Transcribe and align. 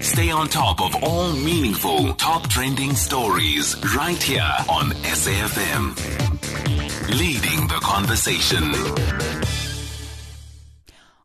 Stay 0.00 0.30
on 0.30 0.48
top 0.48 0.80
of 0.82 1.02
all 1.02 1.32
meaningful, 1.32 2.12
top 2.14 2.48
trending 2.48 2.94
stories 2.94 3.74
right 3.96 4.22
here 4.22 4.54
on 4.68 4.90
SAFM. 5.02 5.96
Leading 7.18 7.66
the 7.68 7.80
conversation. 7.82 9.47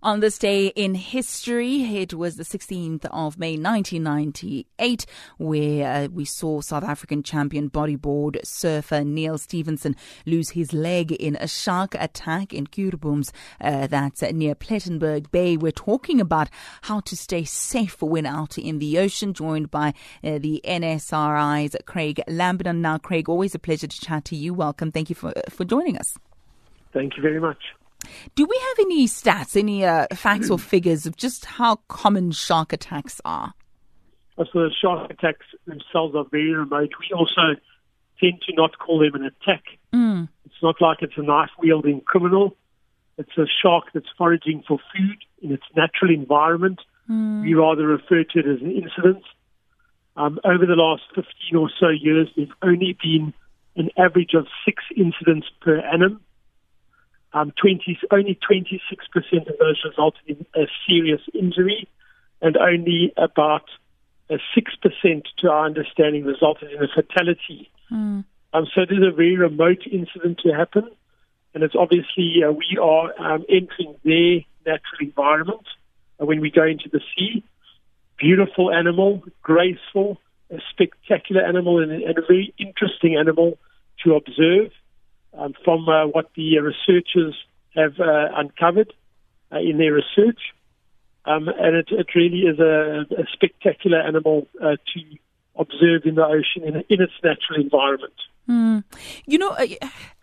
On 0.03 0.19
this 0.19 0.37
day 0.37 0.67
in 0.67 0.95
history, 0.95 1.83
it 1.95 2.13
was 2.13 2.35
the 2.35 2.43
16th 2.43 3.05
of 3.05 3.39
May 3.39 3.55
1998, 3.55 5.05
where 5.37 5.87
uh, 5.87 6.07
we 6.09 6.25
saw 6.25 6.59
South 6.59 6.83
African 6.83 7.23
champion 7.23 7.69
bodyboard 7.69 8.45
surfer 8.45 9.05
Neal 9.05 9.37
Stephenson 9.37 9.95
lose 10.25 10.49
his 10.49 10.73
leg 10.73 11.13
in 11.13 11.37
a 11.37 11.47
shark 11.47 11.95
attack 11.97 12.53
in 12.53 12.67
Keurbooms, 12.67 13.31
uh, 13.61 13.87
that's 13.87 14.21
near 14.23 14.55
Plettenberg 14.55 15.31
Bay. 15.31 15.55
We're 15.55 15.71
talking 15.71 16.19
about 16.19 16.49
how 16.81 16.99
to 16.99 17.15
stay 17.15 17.45
safe 17.45 18.01
when 18.01 18.25
out 18.25 18.57
in 18.57 18.79
the 18.79 18.99
ocean, 18.99 19.33
joined 19.33 19.71
by 19.71 19.93
uh, 20.21 20.37
the 20.37 20.59
NSRI's 20.65 21.77
Craig 21.85 22.21
Lambinon. 22.27 22.79
Now, 22.79 22.97
Craig, 22.97 23.29
always 23.29 23.55
a 23.55 23.59
pleasure 23.59 23.87
to 23.87 24.01
chat 24.01 24.25
to 24.25 24.35
you. 24.35 24.53
Welcome. 24.53 24.91
Thank 24.91 25.09
you 25.09 25.15
for, 25.15 25.31
for 25.49 25.63
joining 25.63 25.97
us. 25.97 26.17
Thank 26.91 27.15
you 27.15 27.23
very 27.23 27.39
much. 27.39 27.59
Do 28.35 28.45
we 28.45 28.61
have 28.69 28.85
any 28.85 29.07
stats, 29.07 29.55
any 29.55 29.85
uh, 29.85 30.07
facts 30.13 30.49
or 30.49 30.59
figures 30.59 31.05
of 31.05 31.17
just 31.17 31.45
how 31.45 31.77
common 31.87 32.31
shark 32.31 32.73
attacks 32.73 33.21
are? 33.25 33.53
So 34.37 34.45
the 34.53 34.71
shark 34.81 35.11
attacks 35.11 35.45
themselves 35.65 36.15
are 36.15 36.25
very 36.31 36.53
remote. 36.53 36.89
We 36.99 37.15
also 37.15 37.59
tend 38.19 38.41
to 38.47 38.53
not 38.55 38.77
call 38.79 38.99
them 38.99 39.15
an 39.15 39.25
attack. 39.25 39.63
Mm. 39.93 40.29
It's 40.45 40.55
not 40.61 40.75
like 40.81 40.99
it's 41.01 41.17
a 41.17 41.21
knife 41.21 41.51
wielding 41.59 42.01
criminal. 42.01 42.55
It's 43.17 43.37
a 43.37 43.45
shark 43.61 43.85
that's 43.93 44.09
foraging 44.17 44.63
for 44.67 44.79
food 44.95 45.17
in 45.41 45.51
its 45.51 45.63
natural 45.75 46.13
environment. 46.13 46.79
Mm. 47.09 47.43
We 47.43 47.53
rather 47.53 47.85
refer 47.85 48.23
to 48.23 48.39
it 48.39 48.47
as 48.47 48.61
an 48.61 48.71
incident. 48.71 49.23
Um, 50.15 50.39
over 50.45 50.65
the 50.65 50.75
last 50.75 51.03
15 51.15 51.25
or 51.57 51.69
so 51.79 51.89
years, 51.89 52.29
there's 52.35 52.49
only 52.61 52.97
been 53.01 53.33
an 53.75 53.89
average 53.97 54.33
of 54.35 54.47
six 54.65 54.83
incidents 54.95 55.47
per 55.61 55.79
annum. 55.79 56.21
Um, 57.33 57.51
20, 57.59 57.97
only 58.11 58.37
26% 58.47 58.79
of 59.49 59.57
those 59.57 59.81
resulted 59.83 60.21
in 60.27 60.45
a 60.55 60.67
serious 60.87 61.21
injury, 61.33 61.87
and 62.41 62.55
only 62.57 63.11
about 63.17 63.63
uh, 64.29 64.37
6%, 64.55 65.23
to 65.39 65.49
our 65.49 65.65
understanding, 65.65 66.25
resulted 66.25 66.71
in 66.71 66.83
a 66.83 66.87
fatality. 66.87 67.71
Mm. 67.91 68.23
Um, 68.53 68.67
so 68.73 68.81
it 68.81 68.91
is 68.91 68.99
a 68.99 69.11
very 69.11 69.35
remote 69.35 69.81
incident 69.91 70.41
to 70.43 70.53
happen, 70.53 70.87
and 71.53 71.63
it's 71.63 71.75
obviously 71.75 72.43
uh, 72.47 72.51
we 72.51 72.77
are 72.79 73.13
um, 73.19 73.45
entering 73.49 73.95
their 74.03 74.41
natural 74.65 75.01
environment 75.01 75.65
uh, 76.21 76.25
when 76.25 76.39
we 76.39 76.51
go 76.51 76.63
into 76.63 76.89
the 76.89 77.01
sea. 77.15 77.43
Beautiful 78.19 78.71
animal, 78.71 79.23
graceful, 79.41 80.19
a 80.51 80.59
spectacular 80.69 81.41
animal, 81.41 81.81
and, 81.81 81.91
and 81.91 82.17
a 82.17 82.21
very 82.21 82.53
interesting 82.59 83.17
animal 83.17 83.57
to 84.03 84.13
observe 84.13 84.71
um, 85.37 85.53
from 85.63 85.87
uh, 85.87 86.07
what 86.07 86.29
the 86.35 86.59
researchers 86.59 87.35
have 87.75 87.99
uh, 87.99 88.29
uncovered 88.35 88.93
uh, 89.51 89.59
in 89.59 89.77
their 89.77 89.93
research. 89.93 90.39
Um, 91.25 91.47
and 91.47 91.75
it, 91.75 91.87
it, 91.89 92.07
really 92.15 92.39
is 92.39 92.59
a, 92.59 93.05
a 93.17 93.23
spectacular 93.31 93.99
animal 93.99 94.47
uh, 94.61 94.75
to 94.93 95.17
observe 95.55 96.01
in 96.05 96.15
the 96.15 96.25
ocean 96.25 96.63
in, 96.63 96.75
in 96.89 97.01
its 97.01 97.13
natural 97.23 97.61
environment. 97.61 98.13
Mm. 98.49 98.83
You 99.25 99.37
know, 99.37 99.55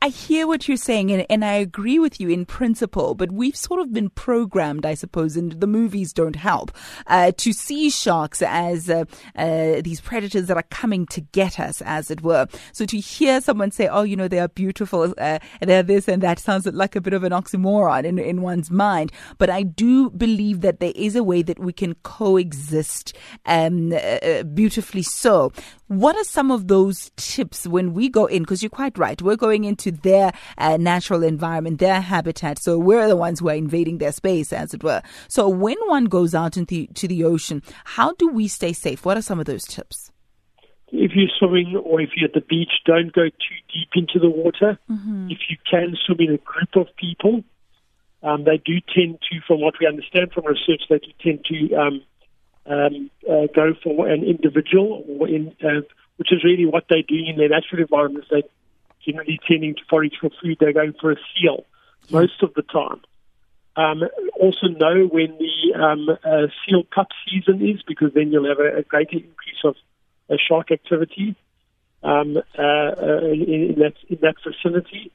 I, 0.03 0.09
hear 0.09 0.47
what 0.47 0.67
you're 0.67 0.77
saying, 0.77 1.11
and, 1.11 1.27
and, 1.29 1.45
I 1.45 1.55
agree 1.55 1.99
with 1.99 2.21
you 2.21 2.29
in 2.29 2.47
principle, 2.47 3.15
but 3.15 3.33
we've 3.33 3.57
sort 3.57 3.81
of 3.81 3.93
been 3.93 4.11
programmed, 4.11 4.87
I 4.87 4.95
suppose, 4.95 5.37
and 5.37 5.53
the 5.53 5.67
movies 5.67 6.13
don't 6.13 6.37
help, 6.37 6.73
uh, 7.07 7.33
to 7.37 7.53
see 7.53 7.91
sharks 7.91 8.43
as 8.43 8.89
uh, 8.89 9.05
uh, 9.37 9.81
these 9.83 10.01
predators 10.01 10.47
that 10.47 10.57
are 10.57 10.65
coming 10.65 11.07
to 11.07 11.21
get 11.21 11.61
us, 11.61 11.83
as 11.83 12.11
it 12.11 12.23
were. 12.23 12.47
So 12.73 12.87
to 12.87 12.99
hear 12.99 13.41
someone 13.41 13.71
say, 13.71 13.89
oh, 13.89 14.03
you 14.03 14.17
know, 14.17 14.29
they 14.29 14.39
are 14.39 14.49
beautiful, 14.49 15.15
uh, 15.19 15.39
they're 15.61 15.83
this 15.83 16.09
and 16.09 16.23
that, 16.23 16.39
sounds 16.39 16.67
like 16.67 16.97
a 16.97 17.01
bit 17.01 17.13
of 17.13 17.25
an 17.25 17.33
oxymoron 17.33 18.05
in, 18.05 18.19
in 18.19 18.43
one's 18.43 18.71
mind. 18.71 19.13
But 19.39 19.51
I 19.51 19.63
do 19.63 20.11
believe 20.11 20.61
that 20.63 20.81
there 20.81 20.93
is 20.95 21.17
a 21.17 21.25
way 21.25 21.43
that 21.43 21.59
we 21.59 21.73
can 21.73 21.95
coexist 22.03 23.17
um, 23.47 23.93
uh, 23.93 24.45
beautifully 24.45 25.03
so. 25.03 25.53
What 25.89 26.15
are 26.15 26.25
some 26.25 26.53
of 26.53 26.69
those 26.69 27.11
tips 27.17 27.67
when 27.67 27.95
we 27.95 28.09
go 28.09 28.27
in? 28.27 28.45
Because 28.45 28.63
you're 28.63 28.71
quite 28.71 28.97
right. 28.97 29.21
We're 29.21 29.35
going 29.35 29.65
into 29.65 29.90
their 29.91 30.33
uh, 30.59 30.77
natural 30.77 31.23
environment, 31.23 31.79
their 31.79 32.01
habitat. 32.01 32.59
So 32.59 32.79
we're 32.79 33.09
the 33.09 33.17
ones 33.17 33.41
who 33.41 33.49
are 33.49 33.55
invading 33.55 33.99
their 33.99 34.13
space, 34.13 34.53
as 34.53 34.75
it 34.75 34.83
were. 34.83 35.03
So 35.29 35.49
when 35.49 35.77
one 35.87 36.07
goes 36.07 36.35
out 36.35 36.57
into 36.57 36.87
the, 36.87 37.07
the 37.07 37.25
ocean, 37.25 37.63
how 37.85 38.13
do 38.13 38.29
we 38.29 38.49
stay 38.49 38.73
safe? 38.73 39.05
What 39.05 39.17
are 39.17 39.23
some 39.23 39.41
of 39.41 39.47
those 39.47 39.65
tips? 39.65 40.11
If 40.93 41.13
you're 41.15 41.29
swimming 41.39 41.77
or 41.77 42.01
if 42.01 42.11
you're 42.17 42.29
at 42.29 42.35
the 42.35 42.41
beach, 42.41 42.73
don't 42.85 43.13
go 43.13 43.27
too 43.29 43.61
deep 43.73 43.91
into 43.95 44.19
the 44.19 44.29
water. 44.29 44.79
Mm-hmm. 44.91 45.31
If 45.31 45.39
you 45.49 45.57
can 45.71 45.97
swim 46.05 46.19
in 46.21 46.35
a 46.35 46.39
group 46.39 46.75
of 46.75 46.95
people, 46.97 47.45
um, 48.23 48.45
they 48.45 48.59
do 48.59 48.81
tend 48.93 49.19
to, 49.31 49.41
from 49.47 49.61
what 49.61 49.75
we 49.81 49.87
understand 49.87 50.33
from 50.33 50.47
research, 50.47 50.83
they 50.91 50.99
do 50.99 51.13
tend 51.23 51.45
to 51.47 51.75
um, 51.77 52.03
um, 52.67 53.11
uh, 53.29 53.47
go 53.55 53.73
for 53.83 54.09
an 54.09 54.25
individual, 54.25 55.05
or 55.09 55.29
in, 55.29 55.55
uh, 55.63 55.81
which 56.17 56.33
is 56.33 56.45
really 56.45 56.67
what 56.67 56.85
they're 56.91 57.03
doing 57.03 57.29
in 57.29 57.37
their 57.37 57.49
natural 57.49 57.81
environments. 57.81 58.29
They're 58.31 58.43
generally 59.05 59.39
tending 59.47 59.75
to 59.75 59.83
forage 59.89 60.15
for 60.21 60.31
food. 60.43 60.59
They're 60.61 60.73
going 60.73 60.95
for 61.01 61.13
a 61.13 61.17
seal 61.35 61.65
most 62.11 62.43
of 62.43 62.55
the 62.55 62.63
time. 62.63 63.01
Um, 63.77 64.03
also 64.39 64.67
know 64.67 65.07
when 65.07 65.39
the 65.39 65.81
um, 65.81 66.09
uh, 66.09 66.49
seal 66.67 66.83
pup 66.95 67.09
season 67.29 67.67
is, 67.67 67.83
because 67.87 68.13
then 68.15 68.33
you'll 68.33 68.49
have 68.49 68.59
a, 68.59 68.79
a 68.79 68.83
greater 68.83 69.17
increase 69.17 69.63
of 69.65 69.77
uh, 70.29 70.37
shark 70.49 70.71
activity 70.71 71.37
um, 72.03 72.37
uh, 72.59 72.63
uh, 72.63 73.19
in, 73.33 73.73
in, 73.73 73.79
that 73.79 73.95
in 74.09 74.19
that 74.23 74.37
vicinity. 74.45 75.13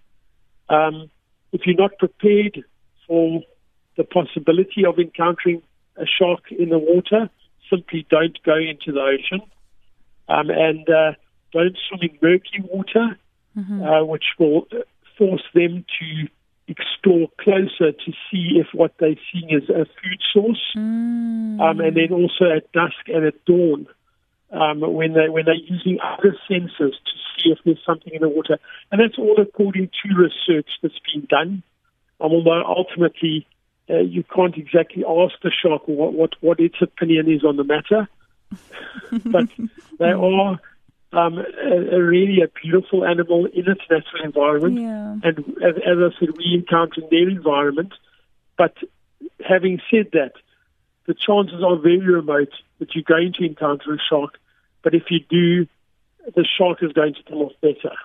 Um, 0.69 1.09
if 1.51 1.61
you're 1.65 1.75
not 1.75 1.97
prepared 1.99 2.63
for 3.07 3.41
the 3.97 4.03
possibility 4.03 4.85
of 4.85 4.99
encountering 4.99 5.61
a 5.97 6.05
shark 6.05 6.51
in 6.51 6.69
the 6.69 6.79
water, 6.79 7.29
simply 7.69 8.05
don't 8.09 8.37
go 8.43 8.55
into 8.55 8.91
the 8.91 9.01
ocean. 9.01 9.41
Um, 10.27 10.49
and 10.49 10.89
uh, 10.89 11.11
don't 11.51 11.77
swim 11.87 12.01
in 12.01 12.17
murky 12.21 12.61
water, 12.61 13.17
mm-hmm. 13.57 13.83
uh, 13.83 14.03
which 14.03 14.25
will 14.39 14.67
force 15.17 15.43
them 15.53 15.85
to 15.99 16.27
explore 16.67 17.27
closer 17.39 17.91
to 17.91 18.11
see 18.31 18.57
if 18.59 18.67
what 18.73 18.93
they're 18.99 19.15
seeing 19.31 19.49
is 19.49 19.69
a 19.69 19.85
food 19.85 20.21
source. 20.33 20.73
Mm. 20.75 21.59
Um, 21.59 21.79
and 21.79 21.95
then 21.95 22.11
also 22.11 22.55
at 22.55 22.71
dusk 22.71 23.07
and 23.07 23.25
at 23.25 23.45
dawn, 23.45 23.87
um, 24.51 24.81
when 24.81 25.13
they 25.13 25.29
when 25.29 25.45
they're 25.45 25.55
using 25.55 25.99
other 26.03 26.35
senses 26.47 26.77
to 26.77 27.13
see 27.35 27.51
if 27.51 27.59
there's 27.65 27.83
something 27.85 28.13
in 28.13 28.21
the 28.21 28.29
water, 28.29 28.57
and 28.91 29.01
that's 29.01 29.17
all 29.17 29.35
according 29.39 29.89
to 29.89 30.15
research 30.15 30.69
that's 30.81 30.99
been 31.13 31.25
done. 31.29 31.63
Um, 32.21 32.31
although 32.31 32.63
ultimately 32.65 33.47
uh, 33.89 33.99
you 33.99 34.23
can't 34.23 34.57
exactly 34.57 35.03
ask 35.03 35.35
the 35.43 35.51
shark 35.51 35.87
what, 35.87 36.13
what, 36.13 36.31
what 36.41 36.59
its 36.59 36.75
opinion 36.81 37.31
is 37.31 37.43
on 37.43 37.57
the 37.57 37.63
matter. 37.63 38.07
but 39.25 39.49
they 39.99 40.11
are 40.11 40.59
um, 41.15 41.37
a, 41.37 41.95
a 41.95 42.03
really 42.03 42.41
a 42.41 42.47
beautiful 42.61 43.05
animal 43.05 43.45
in 43.45 43.69
its 43.69 43.81
natural 43.89 44.23
environment. 44.23 44.79
Yeah. 44.79 45.29
And 45.29 45.39
as, 45.63 45.75
as 45.77 45.97
I 45.97 46.19
said, 46.19 46.37
we 46.37 46.55
encounter 46.55 47.01
in 47.01 47.07
their 47.09 47.29
environment. 47.29 47.93
But 48.57 48.75
having 49.47 49.79
said 49.89 50.09
that, 50.13 50.33
the 51.07 51.13
chances 51.13 51.63
are 51.63 51.77
very 51.77 51.99
remote 51.99 52.53
that 52.79 52.93
you're 52.95 53.03
going 53.03 53.33
to 53.33 53.45
encounter 53.45 53.93
a 53.93 53.97
shark. 54.09 54.37
But 54.83 54.93
if 54.93 55.03
you 55.09 55.19
do, 55.29 55.67
the 56.35 56.45
shark 56.45 56.79
is 56.81 56.91
going 56.91 57.13
to 57.15 57.23
come 57.23 57.39
off 57.39 57.53
better. 57.61 57.95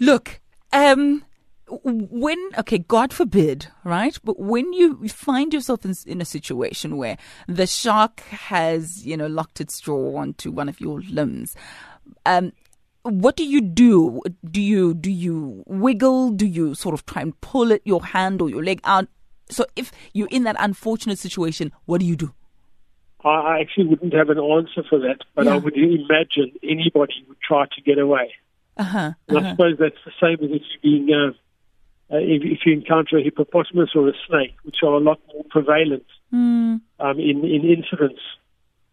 Look, 0.00 0.40
um, 0.72 1.24
when 1.70 2.38
okay 2.58 2.78
god 2.78 3.12
forbid 3.12 3.66
right 3.84 4.18
but 4.24 4.38
when 4.38 4.72
you 4.72 5.06
find 5.08 5.52
yourself 5.52 5.84
in, 5.84 5.94
in, 6.06 6.20
a 6.20 6.24
situation 6.24 6.96
where 6.96 7.18
the 7.46 7.66
shark 7.66 8.20
has 8.20 9.06
you 9.06 9.16
know 9.16 9.26
locked 9.26 9.60
its 9.60 9.80
jaw 9.80 10.16
onto 10.16 10.50
one 10.50 10.68
of 10.68 10.80
your 10.80 11.00
limbs 11.10 11.54
um 12.28 12.52
what 13.24 13.36
do 13.40 13.44
you 13.44 13.60
do 13.60 13.92
do 14.56 14.60
you 14.60 14.94
do 14.94 15.10
you 15.10 15.36
wiggle 15.84 16.30
do 16.42 16.46
you 16.46 16.74
sort 16.74 16.94
of 16.98 17.04
try 17.12 17.22
and 17.22 17.38
pull 17.40 17.72
it 17.76 17.82
your 17.92 18.02
hand 18.14 18.42
or 18.42 18.48
your 18.54 18.64
leg 18.70 18.80
out 18.84 19.06
so 19.58 19.64
if 19.82 19.92
you're 20.12 20.28
in 20.38 20.44
that 20.48 20.56
unfortunate 20.68 21.18
situation 21.18 21.72
what 21.86 22.00
do 22.00 22.06
you 22.06 22.16
do 22.24 22.32
I 23.24 23.58
actually 23.60 23.86
wouldn't 23.88 24.14
have 24.14 24.30
an 24.30 24.38
answer 24.38 24.82
for 24.88 24.98
that, 25.00 25.18
but 25.34 25.46
Yeah. 25.46 25.54
I 25.54 25.56
would 25.56 25.76
imagine 25.76 26.52
anybody 26.62 27.24
would 27.28 27.40
try 27.40 27.64
to 27.74 27.80
get 27.82 27.98
away. 27.98 28.32
uh-huh, 28.76 29.10
And 29.26 29.38
I 29.38 29.40
uh-huh. 29.40 29.50
suppose 29.50 29.76
that's 29.78 30.02
the 30.04 30.12
same 30.22 30.38
as 30.44 30.50
if 30.58 30.62
you 30.70 30.78
being 30.82 31.12
uh, 31.12 31.30
uh, 32.14 32.18
if, 32.34 32.42
if 32.44 32.60
you 32.64 32.72
encounter 32.74 33.18
a 33.18 33.22
hippopotamus 33.22 33.90
or 33.96 34.08
a 34.08 34.12
snake, 34.28 34.54
which 34.62 34.76
are 34.84 34.94
a 34.94 35.00
lot 35.00 35.18
more 35.34 35.44
prevalent 35.50 36.06
Hmm. 36.30 36.76
um, 37.00 37.18
in 37.18 37.44
in 37.56 37.62
incidents. 37.76 38.22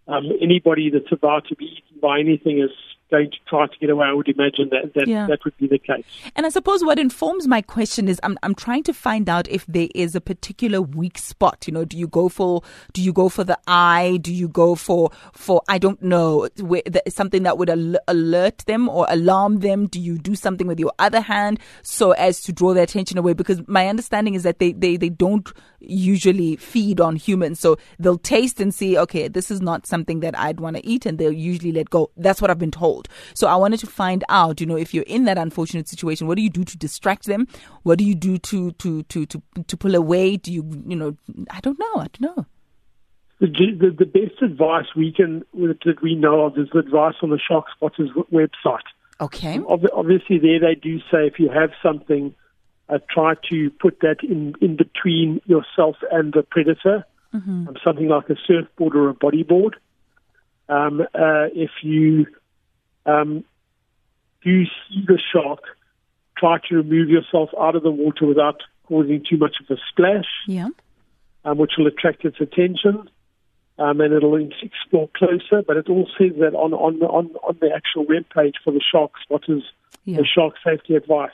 Um, 0.08 0.26
anybody 0.42 0.90
that's 0.90 1.12
about 1.12 1.46
to 1.50 1.56
be 1.56 1.66
eaten 1.66 2.00
by 2.02 2.20
anything 2.20 2.56
is 2.68 2.76
going 3.12 3.30
to 3.31 3.38
try 3.48 3.68
to 3.68 3.74
get 3.80 3.90
away. 3.90 4.07
I 4.07 4.13
would 4.13 4.28
imagine 4.28 4.69
that 4.72 4.94
that, 4.96 5.07
Yeah. 5.07 5.28
that 5.28 5.44
would 5.46 5.56
be 5.57 5.68
the 5.68 5.78
case. 5.78 6.04
And 6.36 6.46
I 6.46 6.50
suppose 6.50 6.84
what 6.84 6.98
informs 7.00 7.48
my 7.48 7.62
question 7.62 8.07
is 8.07 8.19
I'm 8.24 8.38
I'm 8.44 8.56
trying 8.56 8.84
to 8.84 8.94
find 8.94 9.30
out 9.30 9.48
if 9.48 9.66
there 9.68 9.88
is 9.94 10.16
a 10.16 10.22
particular 10.22 10.81
weak 10.81 11.18
spot. 11.18 11.66
You 11.68 11.74
know, 11.74 11.86
do 11.86 11.98
you 11.98 12.07
go 12.07 12.30
for 12.30 12.62
do 12.94 13.02
you 13.02 13.13
go 13.13 13.30
for 13.30 13.44
the 13.44 13.57
eye? 13.68 14.18
Do 14.22 14.34
you 14.34 14.48
go 14.48 14.75
for 14.75 15.12
for 15.34 15.62
I 15.68 15.78
don't 15.78 16.02
know 16.02 16.50
where, 16.60 16.81
the, 16.86 17.04
something 17.10 17.44
that 17.44 17.57
would 17.57 17.69
al- 17.69 17.96
alert 18.07 18.60
them 18.66 18.90
or 18.90 19.06
alarm 19.10 19.60
them? 19.60 19.88
Do 19.88 20.00
you 20.00 20.18
do 20.18 20.36
something 20.36 20.68
with 20.68 20.80
your 20.80 20.94
other 21.00 21.22
hand 21.22 21.60
so 21.84 22.12
as 22.13 22.42
to 22.44 22.54
draw 22.54 22.74
their 22.74 22.84
attention 22.84 23.18
away? 23.18 23.34
Because 23.34 23.62
my 23.68 23.88
understanding 23.88 24.34
is 24.34 24.44
that 24.44 24.60
they 24.60 24.72
they 24.72 24.98
they 24.98 25.10
don't 25.10 25.51
usually 25.88 26.56
feed 26.58 27.00
on 27.00 27.16
humans, 27.16 27.60
so 27.60 27.78
they'll 28.00 28.18
taste 28.18 28.60
and 28.60 28.74
see. 28.74 28.98
Okay, 28.98 29.28
this 29.28 29.52
is 29.52 29.62
not 29.62 29.86
something 29.86 30.20
that 30.22 30.38
I'd 30.38 30.60
want 30.60 30.78
to 30.78 30.86
eat, 30.86 31.06
and 31.06 31.18
they'll 31.18 31.32
usually 31.32 31.72
let 31.72 31.90
go. 31.90 32.12
That's 32.18 32.42
what 32.42 32.52
I've 32.52 32.60
been 32.60 32.72
told. 32.72 33.08
So 33.34 33.48
I 33.48 33.56
wanted 33.56 33.80
to 33.82 33.88
find 33.88 34.24
out, 34.30 34.60
you 34.60 34.68
know, 34.68 34.78
if 34.78 34.94
you're 34.94 35.04
in 35.08 35.26
that 35.26 35.38
unfortunate 35.38 35.88
situation, 35.88 36.28
what 36.28 36.36
do 36.36 36.42
you 36.42 36.50
do 36.50 36.64
to 36.64 36.78
distract 36.78 37.26
them? 37.26 37.48
What 37.84 37.98
do 37.98 38.04
you 38.04 38.16
do 38.16 38.38
to 38.38 38.72
to 38.72 39.04
to 39.04 39.26
to 39.26 39.42
to 39.68 39.78
pull 39.78 39.96
away? 39.96 40.38
Do 40.38 40.52
you 40.52 40.84
you 40.88 40.96
know? 40.96 41.16
I 41.50 41.60
don't 41.62 41.80
know. 41.80 41.96
I 41.96 42.08
don't 42.14 42.22
know. 42.22 42.46
The, 43.40 43.48
the, 43.48 43.90
the 43.92 44.06
best 44.06 44.42
advice 44.42 44.86
we 44.96 45.12
can 45.12 45.44
that 45.54 46.02
we 46.02 46.16
know 46.16 46.46
of 46.46 46.58
is 46.58 46.70
the 46.72 46.80
advice 46.80 47.16
on 47.22 47.32
the 47.32 47.40
Shark 47.40 47.66
Spotters 47.76 48.10
website. 48.32 48.80
Okay. 49.20 49.60
Obviously, 49.68 50.40
there 50.40 50.60
they 50.60 50.76
do 50.76 51.00
say 51.12 51.28
if 51.28 51.40
you 51.40 51.50
have 51.50 51.72
something, 51.84 52.34
uh, 52.90 53.00
try 53.10 53.34
to 53.50 53.70
put 53.80 54.00
that 54.02 54.18
in, 54.24 54.54
in 54.62 54.76
between 54.76 55.42
yourself 55.46 55.96
and 56.12 56.34
the 56.34 56.44
predator, 56.44 57.06
um, 57.34 57.76
something 57.84 58.08
like 58.08 58.30
a 58.30 58.36
surfboard 58.48 58.96
or 58.96 59.10
a 59.10 59.14
bodyboard. 59.14 59.74
Um, 60.70 61.02
uh, 61.02 61.48
if 61.54 61.72
you 61.84 62.28
um, 63.06 63.44
do 64.44 64.64
see 64.66 65.04
the 65.08 65.20
shark, 65.34 65.60
try 66.38 66.58
to 66.70 66.76
remove 66.76 67.10
yourself 67.10 67.50
out 67.60 67.76
of 67.76 67.84
the 67.84 67.92
water 67.92 68.26
without 68.26 68.62
causing 68.88 69.24
too 69.28 69.38
much 69.38 69.56
of 69.62 69.76
a 69.76 69.80
splash 69.90 70.26
Yeah. 70.48 70.70
um, 71.44 71.58
which 71.58 71.74
will 71.78 71.88
attract 71.88 72.24
its 72.26 72.40
attention, 72.40 73.10
um, 73.80 74.00
and 74.02 74.14
it'll 74.14 74.36
explore 74.62 75.10
closer. 75.16 75.64
But 75.68 75.78
it 75.78 75.90
all 75.90 76.08
says 76.18 76.32
that 76.40 76.54
on 76.54 76.74
on 76.74 77.00
the, 77.00 77.06
on, 77.08 77.28
on 77.48 77.58
the 77.60 77.72
actual 77.76 78.06
web 78.08 78.26
page 78.34 78.56
for 78.64 78.72
the 78.72 78.82
shark 78.92 79.12
spotters, 79.24 79.64
Yeah. 80.06 80.18
the 80.18 80.26
shark 80.26 80.56
safety 80.64 80.96
advice. 80.96 81.32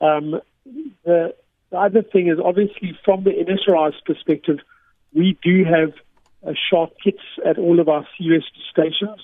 Um, 0.00 0.40
the, 0.64 1.34
the 1.70 1.76
other 1.76 2.02
thing 2.02 2.28
is 2.28 2.38
obviously 2.42 2.98
from 3.04 3.24
the 3.24 3.30
NSRI's 3.30 4.00
perspective, 4.04 4.58
we 5.14 5.38
do 5.42 5.64
have 5.64 5.92
uh, 6.46 6.52
shark 6.70 6.90
kits 7.02 7.22
at 7.44 7.58
all 7.58 7.80
of 7.80 7.88
our 7.88 8.06
sea 8.16 8.30
rescue 8.30 8.62
stations 8.70 9.20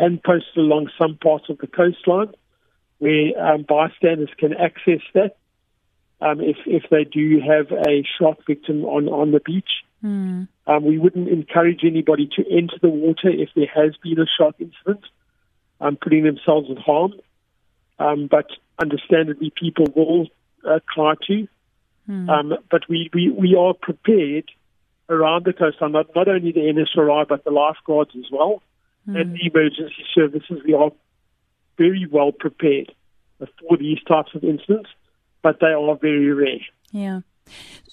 and 0.00 0.22
posted 0.22 0.56
along 0.56 0.90
some 0.98 1.16
parts 1.16 1.46
of 1.48 1.58
the 1.58 1.66
coastline 1.66 2.32
where 2.98 3.38
um, 3.38 3.64
bystanders 3.68 4.30
can 4.38 4.54
access 4.54 5.00
that 5.14 5.36
um, 6.20 6.40
if 6.40 6.56
if 6.66 6.84
they 6.90 7.04
do 7.04 7.40
have 7.40 7.70
a 7.70 8.04
shark 8.18 8.38
victim 8.46 8.84
on 8.84 9.08
on 9.08 9.32
the 9.32 9.40
beach. 9.40 9.84
Um, 10.66 10.84
we 10.84 10.98
wouldn't 10.98 11.28
encourage 11.28 11.80
anybody 11.84 12.28
to 12.36 12.44
enter 12.50 12.76
the 12.80 12.88
water 12.88 13.28
if 13.28 13.50
there 13.54 13.70
has 13.74 13.96
been 14.02 14.18
a 14.18 14.26
shark 14.26 14.56
incident, 14.58 15.04
um, 15.80 15.96
putting 15.96 16.24
themselves 16.24 16.70
at 16.70 16.78
harm. 16.78 17.12
Um, 17.98 18.28
but 18.30 18.46
understandably, 18.78 19.52
people 19.58 19.86
will 19.94 20.28
uh, 20.66 20.80
try 20.94 21.14
to. 21.28 21.48
Um, 22.30 22.52
but 22.70 22.88
we, 22.88 23.10
we, 23.12 23.30
we 23.30 23.56
are 23.56 23.74
prepared 23.74 24.50
around 25.08 25.44
the 25.44 25.52
coastline, 25.52 25.92
not, 25.92 26.14
not 26.14 26.28
only 26.28 26.52
the 26.52 26.60
NSRI, 26.60 27.26
but 27.28 27.44
the 27.44 27.50
lifeguards 27.50 28.10
as 28.16 28.26
well, 28.30 28.62
and 29.06 29.34
the 29.34 29.46
emergency 29.46 30.04
services. 30.14 30.62
We 30.64 30.74
are 30.74 30.90
very 31.78 32.06
well 32.10 32.32
prepared 32.32 32.92
for 33.38 33.76
these 33.76 33.98
types 34.06 34.34
of 34.34 34.44
incidents, 34.44 34.90
but 35.42 35.58
they 35.60 35.68
are 35.68 35.96
very 35.96 36.32
rare. 36.32 36.60
Yeah. 36.90 37.20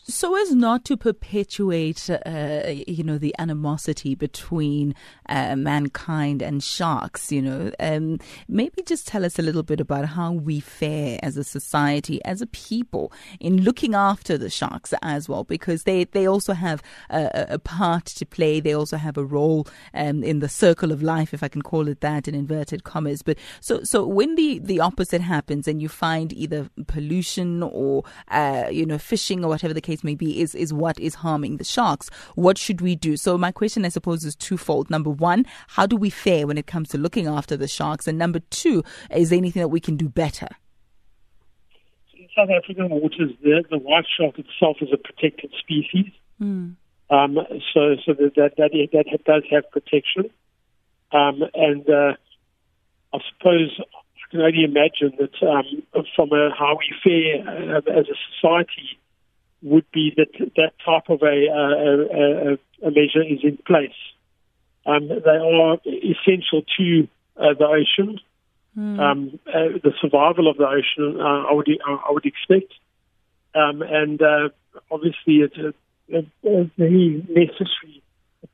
So 0.05 0.35
as 0.41 0.53
not 0.53 0.83
to 0.85 0.97
perpetuate, 0.97 2.09
uh, 2.09 2.73
you 2.85 3.05
know, 3.05 3.17
the 3.17 3.33
animosity 3.39 4.15
between 4.15 4.95
uh, 5.29 5.55
mankind 5.55 6.41
and 6.41 6.61
sharks, 6.61 7.31
you 7.31 7.41
know, 7.41 7.71
um, 7.79 8.19
maybe 8.50 8.81
just 8.81 9.07
tell 9.07 9.23
us 9.23 9.39
a 9.39 9.41
little 9.41 9.63
bit 9.63 9.79
about 9.79 10.09
how 10.09 10.33
we 10.33 10.59
fare 10.59 11.19
as 11.23 11.38
a 11.38 11.44
society, 11.44 12.23
as 12.25 12.41
a 12.41 12.47
people, 12.47 13.13
in 13.39 13.63
looking 13.63 13.95
after 13.95 14.38
the 14.38 14.50
sharks 14.50 14.94
as 15.01 15.29
well, 15.29 15.45
because 15.45 15.83
they, 15.83 16.03
they 16.03 16.27
also 16.27 16.51
have 16.51 16.83
a, 17.09 17.45
a 17.51 17.59
part 17.59 18.06
to 18.06 18.25
play. 18.25 18.59
They 18.59 18.73
also 18.73 18.97
have 18.97 19.17
a 19.17 19.23
role 19.23 19.67
um, 19.94 20.21
in 20.21 20.39
the 20.39 20.49
circle 20.49 20.91
of 20.91 21.01
life, 21.01 21.33
if 21.33 21.44
I 21.44 21.47
can 21.47 21.61
call 21.61 21.88
it 21.88 22.01
that, 22.01 22.27
in 22.27 22.35
inverted 22.35 22.83
commas. 22.83 23.21
But 23.21 23.38
so 23.61 23.83
so 23.83 24.06
when 24.06 24.35
the, 24.35 24.59
the 24.59 24.81
opposite 24.81 25.21
happens 25.21 25.65
and 25.65 25.81
you 25.81 25.88
find 25.88 26.33
either 26.33 26.69
pollution 26.88 27.63
or 27.63 28.03
uh, 28.27 28.65
you 28.69 28.85
know 28.85 28.97
fishing 28.97 29.43
or 29.44 29.50
whatever 29.50 29.74
the 29.74 29.81
case 29.81 30.04
may 30.04 30.16
be 30.16 30.42
is 30.42 30.56
is 30.56 30.74
what 30.74 31.00
is 31.00 31.16
harming 31.16 31.57
the 31.57 31.63
sharks. 31.63 32.10
What 32.36 32.57
should 32.57 32.81
we 32.81 32.95
do? 32.95 33.18
So 33.18 33.38
my 33.38 33.51
question, 33.51 33.86
I 33.86 33.90
suppose, 33.90 34.24
is 34.24 34.36
twofold. 34.36 34.90
Number 34.90 35.10
one, 35.10 35.45
how 35.68 35.86
do 35.86 35.95
we 35.95 36.10
fare 36.10 36.48
when 36.48 36.57
it 36.57 36.68
comes 36.68 36.90
to 36.90 36.98
looking 36.98 37.28
after 37.28 37.57
the 37.57 37.68
sharks? 37.68 38.07
And 38.07 38.18
number 38.18 38.40
two, 38.50 38.84
is 39.12 39.30
there 39.30 39.38
anything 39.38 39.62
that 39.62 39.69
we 39.69 39.80
can 39.80 39.98
do 39.98 40.10
better? 40.10 40.50
in 42.24 42.30
South 42.36 42.50
African 42.50 42.90
waters, 42.90 43.31
the, 43.44 43.63
the 43.69 43.78
white 43.78 44.06
shark 44.18 44.40
itself 44.40 44.78
is 44.81 44.90
a 44.94 44.98
protected 44.98 45.51
species. 45.60 46.12
Um, 47.10 47.38
so 47.74 47.95
so 48.06 48.13
that, 48.13 48.34
that, 48.36 48.54
that, 48.57 49.07
that 49.12 49.24
does 49.25 49.44
have 49.51 49.69
protection. 49.72 50.30
Um, 51.12 51.44
and 51.54 51.88
uh, 51.90 52.13
I 53.13 53.18
suppose 53.31 53.78
I 53.80 54.31
can 54.31 54.42
only 54.42 54.63
imagine 54.63 55.18
that 55.19 55.48
um, 55.48 56.06
from 56.16 56.31
a, 56.31 56.50
how 56.57 56.78
we 56.80 56.95
fare 57.04 57.75
uh, 57.75 58.00
as 58.00 58.06
a 58.07 58.18
society 58.31 58.98
would 59.63 59.86
be 59.92 60.13
that 60.18 60.27
that 60.56 60.74
type 60.86 61.10
of 61.10 61.21
a, 61.21 61.48
a, 61.48 62.54
a, 62.54 62.88
a 62.88 62.92
measure 62.92 63.24
is 63.24 63.39
in 63.44 63.57
place. 63.65 63.92
Um, 64.86 65.07
they 65.07 65.13
are 65.15 65.77
essential 65.86 66.63
to 66.77 67.07
uh, 67.38 67.54
the 67.57 67.65
ocean 67.65 68.19
um, 68.75 69.39
uh, 69.48 69.77
the 69.83 69.94
survival 70.01 70.50
of 70.50 70.57
the 70.57 70.65
ocean, 70.65 71.19
uh, 71.19 71.50
I 71.50 71.54
would 71.54 71.68
I 71.86 72.12
would 72.12 72.25
expect, 72.25 72.74
um, 73.54 73.83
and 73.83 74.19
uh, 74.21 74.50
obviously 74.89 75.42
it's 75.42 75.57
a, 75.57 75.74
a, 76.16 76.62
a 76.62 76.71
very 76.77 77.24
necessary 77.30 78.01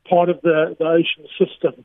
part 0.08 0.28
of 0.28 0.42
the, 0.42 0.76
the 0.78 0.84
ocean 0.84 1.26
system. 1.38 1.84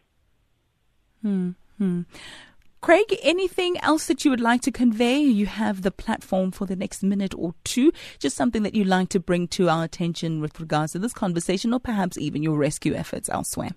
Craig, 2.86 3.18
anything 3.24 3.80
else 3.82 4.06
that 4.06 4.24
you 4.24 4.30
would 4.30 4.40
like 4.40 4.62
to 4.62 4.72
convey? 4.72 5.18
You 5.18 5.48
have 5.48 5.82
the 5.82 5.90
platform 5.90 6.52
for 6.52 6.68
the 6.68 6.76
next 6.76 7.02
minute 7.02 7.34
or 7.36 7.56
two. 7.64 7.92
Just 8.20 8.38
something 8.38 8.62
that 8.62 8.76
you'd 8.76 8.86
like 8.86 9.10
to 9.10 9.20
bring 9.20 9.48
to 9.58 9.70
our 9.70 9.84
attention 9.84 10.40
with 10.40 10.60
regards 10.60 10.92
to 10.92 11.00
this 11.00 11.12
conversation, 11.12 11.74
or 11.74 11.80
perhaps 11.80 12.16
even 12.16 12.44
your 12.44 12.60
rescue 12.60 12.94
efforts 12.94 13.28
elsewhere. 13.28 13.72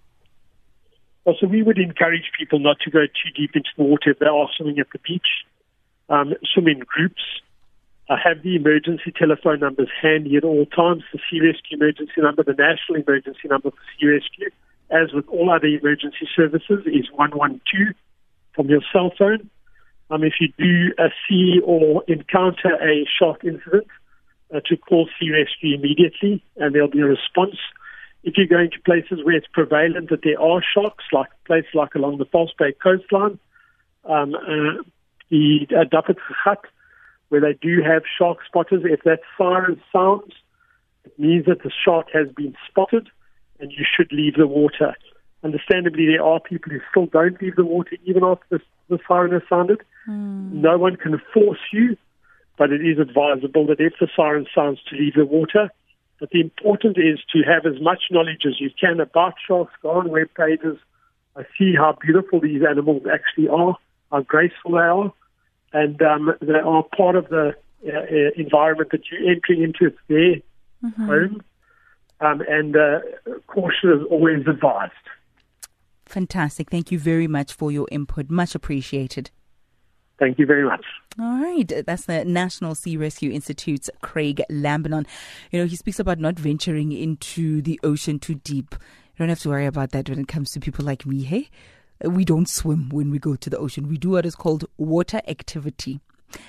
Also, 1.25 1.47
we 1.47 1.63
would 1.63 1.79
encourage 1.79 2.31
people 2.39 2.59
not 2.59 2.81
to 2.81 2.91
go 2.91 3.07
too 3.07 3.31
deep 3.35 3.53
into 3.57 3.71
the 3.79 3.83
water 3.83 4.11
if 4.11 4.19
they 4.19 4.27
are 4.27 4.47
swimming 4.55 4.79
at 4.79 4.89
the 4.93 4.99
beach. 4.99 5.47
Um, 6.11 6.35
swim 6.53 6.69
in 6.69 6.81
groups. 6.81 7.23
Uh, 8.11 8.17
have 8.23 8.43
the 8.43 8.57
emergency 8.57 9.11
telephone 9.19 9.61
numbers 9.61 9.89
handy 10.03 10.37
at 10.37 10.45
all 10.45 10.67
times. 10.67 11.03
The 11.15 11.19
Sea 11.31 11.41
Rescue 11.41 11.79
emergency 11.79 12.13
number, 12.19 12.43
the 12.43 12.53
national 12.53 13.01
emergency 13.01 13.49
number 13.49 13.71
for 13.71 13.81
Sea 13.99 14.09
Rescue, 14.09 14.51
as 14.91 15.15
with 15.15 15.27
all 15.29 15.51
other 15.51 15.67
emergency 15.67 16.29
services, 16.37 16.85
is 16.85 17.11
112 17.15 17.95
from 18.59 18.69
your 18.69 18.81
cell 18.93 19.13
phone. 19.17 19.49
Um, 20.11 20.25
if 20.25 20.35
you 20.41 20.49
do 20.59 20.93
uh, 20.99 21.11
see 21.29 21.61
or 21.65 22.03
encounter 22.09 22.75
a 22.83 23.07
shark 23.19 23.45
incident, 23.45 23.87
uh, 24.53 24.61
to 24.67 24.77
call 24.77 25.09
Sea 25.21 25.31
Rescue 25.31 25.77
immediately, 25.77 26.43
and 26.57 26.75
there'll 26.75 26.91
be 26.91 27.01
a 27.01 27.05
response. 27.05 27.57
If 28.25 28.35
you're 28.37 28.47
going 28.47 28.71
to 28.73 28.81
places 28.81 29.25
where 29.25 29.37
it's 29.37 29.47
prevalent 29.53 30.11
that 30.11 30.23
there 30.25 30.41
are 30.41 30.61
sharks, 30.75 31.05
like 31.13 31.29
places 31.47 31.71
like 31.73 31.95
along 31.95 32.19
the 32.19 32.25
False 32.25 32.51
Bay 32.59 32.73
coastline, 32.83 33.39
um, 34.05 34.35
uh, 34.35 34.83
the 35.31 35.67
uh, 35.79 36.55
where 37.29 37.41
they 37.43 37.53
do 37.61 37.83
have 37.83 38.03
shark 38.19 38.39
spotters, 38.45 38.83
if 38.85 39.03
that 39.05 39.21
siren 39.37 39.81
sounds, 39.93 40.33
it 41.05 41.17
means 41.19 41.45
that 41.47 41.63
the 41.63 41.71
shark 41.85 42.09
has 42.13 42.27
been 42.35 42.57
spotted 42.69 43.09
and 43.61 43.71
you 43.71 43.85
should 43.85 44.11
leave 44.11 44.35
the 44.35 44.47
water. 44.47 44.97
Understandably, 45.45 46.07
there 46.07 46.25
are 46.25 46.41
people 46.41 46.73
who 46.73 46.81
still 46.91 47.07
don't 47.07 47.41
leave 47.41 47.57
the 47.57 47.65
water 47.65 47.97
even 48.05 48.25
after 48.25 48.45
the, 48.51 48.61
the 48.89 48.99
siren 49.07 49.33
has 49.33 49.43
sounded. 49.49 49.83
No 50.63 50.79
one 50.79 50.97
can 50.97 51.21
force 51.33 51.61
you, 51.73 51.97
but 52.57 52.73
it 52.73 52.81
is 52.81 52.99
advisable 52.99 53.67
that 53.67 53.81
if 53.81 53.93
the 54.01 54.09
siren 54.17 54.47
sounds 54.55 54.81
to 54.91 54.97
leave 54.97 55.15
the 55.15 55.25
water. 55.25 55.71
But 56.19 56.31
the 56.31 56.41
important 56.41 56.99
is 56.99 57.21
to 57.33 57.43
have 57.43 57.67
as 57.67 57.81
much 57.81 58.05
knowledge 58.11 58.43
as 58.47 58.61
you 58.61 58.71
can 58.81 58.99
about 59.01 59.35
sharks. 59.47 59.73
Go 59.83 59.91
on 59.91 60.11
web 60.11 60.29
pages, 60.37 60.77
uh, 61.37 61.45
see 61.57 61.75
how 61.77 61.97
beautiful 62.01 62.41
these 62.41 62.63
animals 62.69 63.03
actually 63.13 63.49
are, 63.49 63.77
how 64.11 64.23
graceful 64.23 64.73
they 64.73 64.79
are, 64.79 65.13
and 65.73 66.03
um, 66.03 66.35
they 66.41 66.55
are 66.55 66.83
part 66.97 67.15
of 67.15 67.29
the 67.29 67.55
uh, 67.87 67.91
uh, 67.91 68.31
environment 68.37 68.91
that 68.91 69.03
you're 69.11 69.31
entering 69.31 69.63
into. 69.63 69.87
It's 69.87 69.99
their 70.09 70.37
home, 71.07 71.43
um, 72.21 72.43
and 72.49 72.77
uh, 72.77 73.01
caution 73.47 73.93
is 73.93 74.05
always 74.11 74.45
advised. 74.49 74.93
Fantastic. 76.09 76.71
Thank 76.71 76.91
you 76.91 76.99
very 76.99 77.27
much 77.27 77.53
for 77.53 77.71
your 77.71 77.87
input. 77.93 78.31
Much 78.31 78.55
appreciated. 78.55 79.31
Thank 80.19 80.39
you 80.39 80.47
very 80.47 80.65
much. 80.65 80.85
All 81.21 81.39
right. 81.39 81.71
That's 81.87 82.07
the 82.07 82.25
National 82.25 82.75
Sea 82.75 82.97
Rescue 82.97 83.31
Institute's 83.31 83.91
Craig 84.01 84.43
Lambinon. 84.51 85.07
You 85.53 85.61
know, 85.61 85.67
he 85.67 85.77
speaks 85.77 86.01
about 86.01 86.19
not 86.19 86.39
venturing 86.39 86.93
into 86.93 87.61
the 87.61 87.79
ocean 87.85 88.19
too 88.19 88.37
deep. 88.37 88.75
You 88.75 89.19
don't 89.19 89.29
have 89.29 89.41
to 89.41 89.51
worry 89.51 89.67
about 89.67 89.91
that 89.91 90.09
when 90.09 90.19
it 90.19 90.29
comes 90.29 90.51
to 90.53 90.61
people 90.61 90.85
like 90.85 91.05
me, 91.05 91.23
hey? 91.23 91.51
We 92.03 92.25
don't 92.25 92.49
swim 92.49 92.89
when 92.89 93.11
we 93.11 93.19
go 93.19 93.37
to 93.37 93.51
the 93.51 93.59
ocean. 93.59 93.89
We 93.89 93.99
do 93.99 94.11
what 94.11 94.25
is 94.25 94.35
called 94.35 94.65
water 94.79 95.21
activity. 95.29 96.01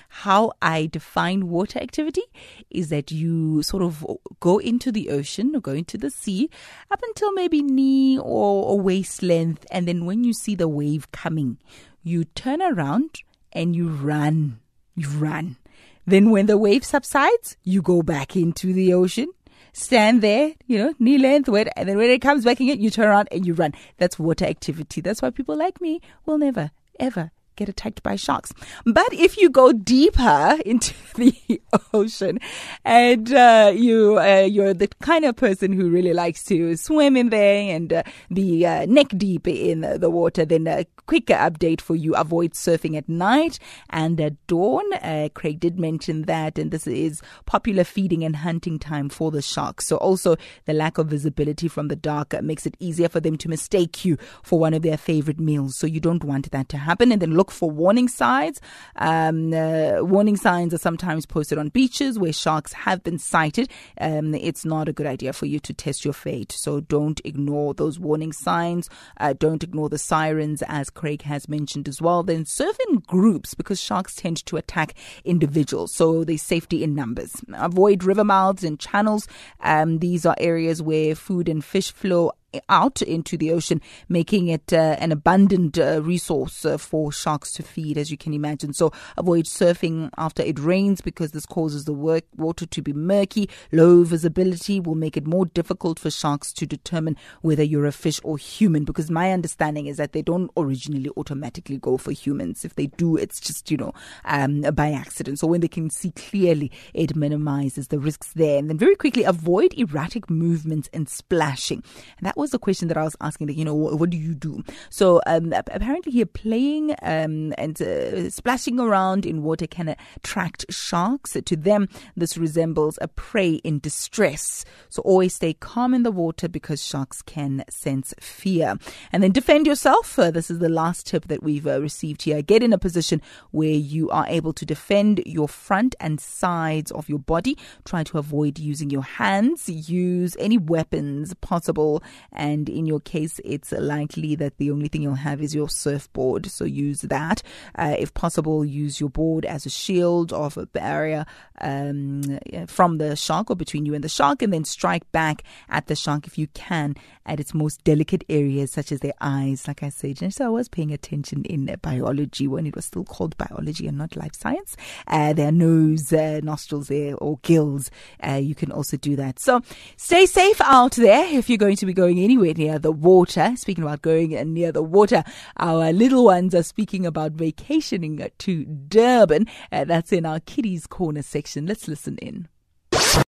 How 0.09 0.53
I 0.61 0.87
define 0.87 1.49
water 1.49 1.79
activity 1.79 2.23
is 2.69 2.89
that 2.89 3.11
you 3.11 3.63
sort 3.63 3.83
of 3.83 4.05
go 4.39 4.57
into 4.57 4.91
the 4.91 5.09
ocean 5.09 5.55
or 5.55 5.61
go 5.61 5.71
into 5.71 5.97
the 5.97 6.11
sea 6.11 6.49
up 6.91 7.01
until 7.03 7.31
maybe 7.33 7.61
knee 7.61 8.17
or, 8.17 8.65
or 8.65 8.79
waist 8.79 9.23
length. 9.23 9.65
And 9.71 9.87
then 9.87 10.05
when 10.05 10.23
you 10.23 10.33
see 10.33 10.55
the 10.55 10.67
wave 10.67 11.11
coming, 11.11 11.57
you 12.03 12.25
turn 12.25 12.61
around 12.61 13.21
and 13.53 13.75
you 13.75 13.89
run. 13.89 14.59
You 14.95 15.09
run. 15.09 15.57
Then 16.05 16.31
when 16.31 16.47
the 16.47 16.57
wave 16.57 16.83
subsides, 16.83 17.57
you 17.63 17.81
go 17.81 18.01
back 18.01 18.35
into 18.35 18.73
the 18.73 18.93
ocean 18.93 19.27
stand 19.73 20.21
there, 20.21 20.53
you 20.67 20.77
know, 20.77 20.93
knee 20.99 21.17
length 21.17 21.49
wet, 21.49 21.71
and 21.75 21.87
then 21.87 21.97
when 21.97 22.09
it 22.09 22.21
comes 22.21 22.43
back 22.45 22.59
again, 22.59 22.81
you 22.81 22.89
turn 22.89 23.07
around 23.07 23.27
and 23.31 23.45
you 23.45 23.53
run. 23.53 23.73
That's 23.97 24.19
water 24.19 24.45
activity. 24.45 25.01
That's 25.01 25.21
why 25.21 25.29
people 25.29 25.55
like 25.55 25.81
me 25.81 26.01
will 26.25 26.37
never, 26.37 26.71
ever 26.99 27.31
get 27.59 27.69
attacked 27.69 28.01
by 28.01 28.15
sharks. 28.15 28.53
But 28.85 29.11
if 29.13 29.37
you 29.37 29.49
go 29.49 29.71
deeper 29.73 30.57
into 30.65 30.93
the 31.15 31.61
ocean 31.93 32.39
and 32.85 33.31
uh, 33.33 33.71
you 33.75 34.17
uh, 34.17 34.47
you're 34.49 34.73
the 34.73 34.87
kind 35.01 35.25
of 35.25 35.35
person 35.35 35.73
who 35.73 35.89
really 35.89 36.13
likes 36.13 36.43
to 36.45 36.75
swim 36.77 37.17
in 37.17 37.29
there 37.29 37.75
and 37.75 37.91
uh, 37.91 38.03
be 38.33 38.65
uh, 38.65 38.85
neck 38.87 39.09
deep 39.17 39.47
in 39.47 39.81
the 39.81 40.09
water, 40.09 40.45
then 40.45 40.65
a 40.67 40.85
quicker 41.05 41.33
update 41.33 41.81
for 41.81 41.95
you: 41.95 42.15
avoid 42.15 42.53
surfing 42.53 42.97
at 42.97 43.07
night 43.09 43.59
and 43.89 44.19
at 44.21 44.35
dawn. 44.47 44.85
Uh, 44.93 45.27
Craig 45.33 45.59
did 45.59 45.79
mention 45.79 46.23
that, 46.23 46.57
and 46.57 46.71
this 46.71 46.87
is 46.87 47.21
popular 47.45 47.83
feeding 47.83 48.23
and 48.23 48.37
hunting 48.37 48.79
time 48.79 49.09
for 49.09 49.31
the 49.31 49.41
sharks. 49.41 49.85
So 49.85 49.97
also 49.97 50.37
the 50.65 50.73
lack 50.73 50.97
of 50.97 51.07
visibility 51.07 51.67
from 51.67 51.89
the 51.89 51.95
dark 51.95 52.41
makes 52.41 52.65
it 52.65 52.75
easier 52.79 53.09
for 53.09 53.19
them 53.19 53.37
to 53.37 53.49
mistake 53.49 54.05
you 54.05 54.17
for 54.43 54.59
one 54.59 54.73
of 54.73 54.81
their 54.81 54.97
favorite 54.97 55.39
meals. 55.39 55.75
So 55.75 55.87
you 55.87 55.99
don't 55.99 56.23
want 56.23 56.51
that 56.51 56.69
to 56.69 56.77
happen. 56.77 57.11
And 57.11 57.21
then 57.21 57.33
look 57.35 57.48
look 57.49 57.57
for 57.57 57.71
warning 57.71 58.07
signs. 58.07 58.61
Um, 58.95 59.53
uh, 59.53 60.01
warning 60.01 60.37
signs 60.37 60.73
are 60.73 60.77
sometimes 60.77 61.25
posted 61.25 61.57
on 61.57 61.69
beaches 61.69 62.19
where 62.19 62.33
sharks 62.33 62.73
have 62.73 63.03
been 63.03 63.17
sighted. 63.17 63.69
Um, 63.99 64.35
it's 64.35 64.65
not 64.65 64.87
a 64.87 64.93
good 64.93 65.07
idea 65.07 65.33
for 65.33 65.47
you 65.47 65.59
to 65.61 65.73
test 65.73 66.05
your 66.05 66.13
fate. 66.13 66.51
So 66.51 66.81
don't 66.81 67.19
ignore 67.25 67.73
those 67.73 67.99
warning 67.99 68.33
signs. 68.33 68.89
Uh, 69.17 69.33
don't 69.33 69.63
ignore 69.63 69.89
the 69.89 69.97
sirens, 69.97 70.61
as 70.67 70.89
Craig 70.89 71.23
has 71.23 71.49
mentioned 71.49 71.87
as 71.87 72.01
well. 72.01 72.23
Then 72.23 72.45
surf 72.45 72.77
in 72.89 72.99
groups 72.99 73.55
because 73.55 73.81
sharks 73.81 74.15
tend 74.15 74.45
to 74.45 74.57
attack 74.57 74.93
individuals. 75.25 75.93
So 75.93 76.23
there's 76.23 76.43
safety 76.43 76.83
in 76.83 76.93
numbers. 76.93 77.33
Avoid 77.53 78.03
river 78.03 78.23
mouths 78.23 78.63
and 78.63 78.79
channels. 78.79 79.27
Um, 79.61 79.99
these 79.99 80.25
are 80.25 80.35
areas 80.37 80.81
where 80.81 81.15
food 81.15 81.49
and 81.49 81.63
fish 81.63 81.91
flow 81.91 82.31
out 82.67 83.01
into 83.01 83.37
the 83.37 83.51
ocean, 83.51 83.81
making 84.07 84.47
it 84.47 84.73
uh, 84.73 84.95
an 84.99 85.11
abundant 85.11 85.77
uh, 85.77 86.01
resource 86.01 86.65
uh, 86.65 86.77
for 86.77 87.11
sharks 87.11 87.51
to 87.53 87.63
feed, 87.63 87.97
as 87.97 88.11
you 88.11 88.17
can 88.17 88.33
imagine. 88.33 88.73
So 88.73 88.91
avoid 89.17 89.45
surfing 89.45 90.09
after 90.17 90.43
it 90.43 90.59
rains 90.59 91.01
because 91.01 91.31
this 91.31 91.45
causes 91.45 91.85
the 91.85 91.93
work, 91.93 92.23
water 92.35 92.65
to 92.65 92.81
be 92.81 92.93
murky. 92.93 93.49
Low 93.71 94.03
visibility 94.03 94.79
will 94.79 94.95
make 94.95 95.17
it 95.17 95.27
more 95.27 95.45
difficult 95.45 95.99
for 95.99 96.11
sharks 96.11 96.53
to 96.53 96.65
determine 96.65 97.15
whether 97.41 97.63
you're 97.63 97.85
a 97.85 97.91
fish 97.91 98.19
or 98.23 98.37
human 98.37 98.83
because 98.83 99.11
my 99.11 99.31
understanding 99.31 99.87
is 99.87 99.97
that 99.97 100.13
they 100.13 100.21
don't 100.21 100.51
originally 100.57 101.09
automatically 101.17 101.77
go 101.77 101.97
for 101.97 102.11
humans. 102.11 102.65
If 102.65 102.75
they 102.75 102.87
do, 102.87 103.15
it's 103.15 103.39
just, 103.39 103.69
you 103.71 103.77
know, 103.77 103.93
um, 104.25 104.61
by 104.61 104.91
accident. 104.91 105.39
So 105.39 105.47
when 105.47 105.61
they 105.61 105.67
can 105.67 105.89
see 105.89 106.11
clearly, 106.11 106.71
it 106.93 107.15
minimizes 107.15 107.89
the 107.89 107.99
risks 107.99 108.33
there. 108.33 108.57
And 108.57 108.69
then 108.69 108.77
very 108.77 108.95
quickly, 108.95 109.23
avoid 109.23 109.73
erratic 109.77 110.29
movements 110.29 110.89
and 110.93 111.07
splashing. 111.07 111.83
And 112.17 112.25
that 112.25 112.37
was 112.39 112.51
the 112.51 112.59
question 112.59 112.87
that 112.87 112.97
I 112.97 113.03
was 113.03 113.15
asking. 113.21 113.47
That 113.47 113.57
you 113.57 113.65
know, 113.65 113.75
what, 113.75 113.99
what 113.99 114.09
do 114.09 114.17
you 114.17 114.33
do? 114.33 114.63
So 114.89 115.21
um, 115.27 115.53
apparently, 115.53 116.11
here 116.11 116.25
playing 116.25 116.91
um, 117.01 117.53
and 117.57 117.81
uh, 117.81 118.29
splashing 118.29 118.79
around 118.79 119.25
in 119.25 119.43
water 119.43 119.67
can 119.67 119.95
attract 120.17 120.65
sharks. 120.69 121.33
To 121.33 121.55
them, 121.55 121.87
this 122.15 122.37
resembles 122.37 122.97
a 123.01 123.07
prey 123.07 123.53
in 123.63 123.79
distress. 123.79 124.65
So 124.89 125.01
always 125.03 125.35
stay 125.35 125.53
calm 125.53 125.93
in 125.93 126.03
the 126.03 126.11
water 126.11 126.47
because 126.47 126.83
sharks 126.83 127.21
can 127.21 127.63
sense 127.69 128.13
fear. 128.19 128.75
And 129.11 129.23
then 129.23 129.31
defend 129.31 129.67
yourself. 129.67 130.17
Uh, 130.17 130.31
this 130.31 130.49
is 130.49 130.59
the 130.59 130.69
last 130.69 131.07
tip 131.07 131.27
that 131.27 131.43
we've 131.43 131.67
uh, 131.67 131.81
received 131.81 132.23
here. 132.23 132.41
Get 132.41 132.63
in 132.63 132.73
a 132.73 132.77
position 132.77 133.21
where 133.51 133.69
you 133.69 134.09
are 134.09 134.25
able 134.27 134.53
to 134.53 134.65
defend 134.65 135.21
your 135.25 135.47
front 135.47 135.95
and 135.99 136.19
sides 136.19 136.91
of 136.91 137.09
your 137.09 137.19
body. 137.19 137.57
Try 137.85 138.03
to 138.05 138.17
avoid 138.17 138.59
using 138.59 138.89
your 138.89 139.03
hands. 139.03 139.69
Use 139.69 140.35
any 140.39 140.57
weapons 140.57 141.33
possible 141.35 142.03
and 142.31 142.69
in 142.69 142.85
your 142.85 142.99
case, 142.99 143.39
it's 143.43 143.71
likely 143.71 144.35
that 144.35 144.57
the 144.57 144.71
only 144.71 144.87
thing 144.87 145.01
you'll 145.01 145.15
have 145.15 145.41
is 145.41 145.55
your 145.55 145.69
surfboard. 145.69 146.45
So 146.47 146.65
use 146.65 147.01
that. 147.01 147.41
Uh, 147.75 147.95
if 147.97 148.13
possible, 148.13 148.63
use 148.63 148.99
your 148.99 149.09
board 149.09 149.45
as 149.45 149.65
a 149.65 149.69
shield 149.69 150.31
or 150.33 150.49
a 150.55 150.65
barrier 150.65 151.25
um, 151.61 152.39
from 152.67 152.97
the 152.97 153.15
shark 153.15 153.49
or 153.49 153.55
between 153.55 153.85
you 153.85 153.93
and 153.93 154.03
the 154.03 154.09
shark, 154.09 154.41
and 154.41 154.53
then 154.53 154.65
strike 154.65 155.09
back 155.11 155.43
at 155.69 155.87
the 155.87 155.95
shark 155.95 156.27
if 156.27 156.37
you 156.37 156.47
can 156.47 156.95
at 157.25 157.39
its 157.39 157.53
most 157.53 157.83
delicate 157.83 158.23
areas, 158.29 158.71
such 158.71 158.91
as 158.91 158.99
their 159.01 159.13
eyes. 159.21 159.67
Like 159.67 159.83
I 159.83 159.89
said, 159.89 160.33
so 160.33 160.45
I 160.45 160.49
was 160.49 160.67
paying 160.67 160.91
attention 160.91 161.43
in 161.45 161.75
biology 161.81 162.47
when 162.47 162.65
it 162.65 162.75
was 162.75 162.85
still 162.85 163.03
called 163.03 163.37
biology 163.37 163.87
and 163.87 163.97
not 163.97 164.15
life 164.15 164.35
science. 164.35 164.75
Uh, 165.07 165.33
their 165.33 165.51
nose, 165.51 166.11
uh, 166.11 166.39
nostrils 166.43 166.87
there, 166.87 167.15
or 167.17 167.39
gills. 167.43 167.91
Uh, 168.25 168.33
you 168.33 168.55
can 168.55 168.71
also 168.71 168.97
do 168.97 169.15
that. 169.15 169.39
So 169.39 169.61
stay 169.97 170.25
safe 170.25 170.59
out 170.61 170.93
there 170.93 171.25
if 171.37 171.49
you're 171.49 171.57
going 171.57 171.75
to 171.77 171.85
be 171.85 171.93
going 172.19 172.23
anywhere 172.23 172.53
near 172.53 172.79
the 172.79 172.91
water. 172.91 173.53
Speaking 173.55 173.83
about 173.83 174.01
going 174.01 174.31
near 174.53 174.71
the 174.71 174.83
water, 174.83 175.23
our 175.57 175.91
little 175.93 176.25
ones 176.25 176.53
are 176.53 176.63
speaking 176.63 177.05
about 177.05 177.33
vacationing 177.33 178.29
to 178.39 178.65
Durban. 178.65 179.47
Uh, 179.71 179.85
that's 179.85 180.11
in 180.11 180.25
our 180.25 180.39
kiddies 180.39 180.87
corner 180.87 181.21
section. 181.21 181.65
Let's 181.65 181.87
listen 181.87 182.17
in. 182.17 182.47